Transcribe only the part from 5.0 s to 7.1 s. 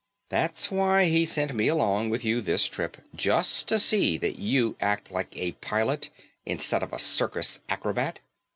like a pilot instead of